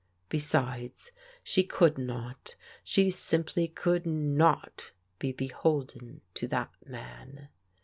Besides, 0.29 1.11
she 1.43 1.63
could 1.63 1.99
not, 1.99 2.55
she 2.83 3.11
simply 3.11 3.67
could 3.67 4.07
not 4.07 4.93
be 5.19 5.31
beholden 5.31 6.21
to 6.33 6.47
that 6.47 6.71
man. 6.87 7.49